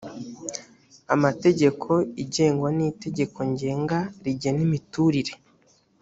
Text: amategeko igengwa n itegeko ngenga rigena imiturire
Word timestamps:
amategeko 1.13 1.89
igengwa 2.23 2.69
n 2.77 2.79
itegeko 2.89 3.37
ngenga 3.51 3.97
rigena 4.23 4.61
imiturire 4.67 5.33